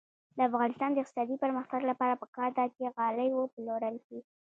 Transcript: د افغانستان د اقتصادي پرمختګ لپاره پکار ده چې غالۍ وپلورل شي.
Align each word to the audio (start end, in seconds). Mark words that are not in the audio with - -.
د 0.37 0.39
افغانستان 0.49 0.89
د 0.91 0.97
اقتصادي 1.01 1.35
پرمختګ 1.43 1.81
لپاره 1.91 2.19
پکار 2.21 2.49
ده 2.57 2.65
چې 2.75 2.93
غالۍ 2.97 3.29
وپلورل 3.33 3.95
شي. 4.05 4.19